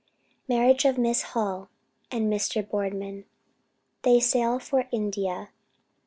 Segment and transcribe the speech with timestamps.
[0.49, 1.69] MARRIAGE OF MISS HALL
[2.09, 2.67] AND MR.
[2.67, 3.25] BOARDMAN.
[4.01, 5.49] THEY SAIL FOR INDIA.